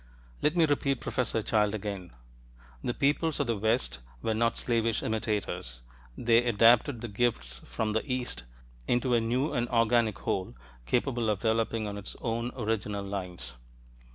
Let 0.41 0.55
me 0.55 0.65
repeat 0.65 0.99
Professor 0.99 1.43
Childe 1.43 1.75
again. 1.75 2.09
"The 2.83 2.95
peoples 2.95 3.39
of 3.39 3.45
the 3.45 3.55
West 3.55 3.99
were 4.23 4.33
not 4.33 4.57
slavish 4.57 5.03
imitators: 5.03 5.81
they 6.17 6.43
adapted 6.43 7.01
the 7.01 7.07
gifts 7.07 7.59
from 7.67 7.91
the 7.91 8.01
East... 8.11 8.45
into 8.87 9.13
a 9.13 9.21
new 9.21 9.53
and 9.53 9.69
organic 9.69 10.17
whole 10.17 10.55
capable 10.87 11.29
of 11.29 11.41
developing 11.41 11.85
on 11.87 11.99
its 11.99 12.15
own 12.19 12.51
original 12.57 13.03
lines." 13.05 13.53